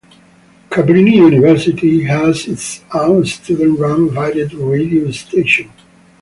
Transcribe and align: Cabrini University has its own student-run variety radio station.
Cabrini 0.71 1.13
University 1.17 2.05
has 2.05 2.47
its 2.47 2.81
own 2.91 3.23
student-run 3.23 4.09
variety 4.09 4.55
radio 4.55 5.11
station. 5.11 5.71